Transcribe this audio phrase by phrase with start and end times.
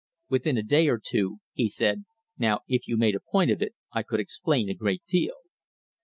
[0.29, 2.05] "Within a day or two," he said,
[2.35, 5.35] "now, if you made a point of it, I could explain a great deal."